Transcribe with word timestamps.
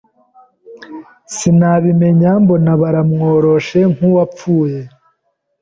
sinabimenya 1.35 2.31
mbona 2.41 2.71
baramworoshe 2.81 3.79
nk’uwapfuye 3.93 4.79